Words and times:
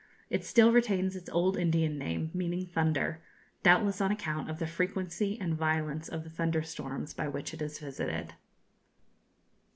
It 0.31 0.43
still 0.43 0.71
retains 0.73 1.15
its 1.15 1.29
old 1.29 1.55
Indian 1.59 1.99
name, 1.99 2.31
meaning 2.33 2.65
'thunder,' 2.65 3.21
doubtless 3.61 4.01
on 4.01 4.11
account 4.11 4.49
of 4.49 4.57
the 4.57 4.65
frequency 4.65 5.39
and 5.39 5.53
violence 5.53 6.09
of 6.09 6.23
the 6.23 6.29
thunder 6.31 6.63
storms 6.63 7.13
by 7.13 7.27
which 7.27 7.53
it 7.53 7.61
is 7.61 7.77
visited. 7.77 8.33